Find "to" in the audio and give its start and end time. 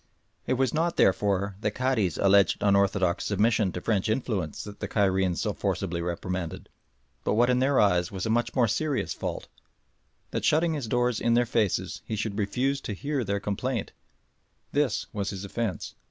3.73-3.81, 12.81-12.93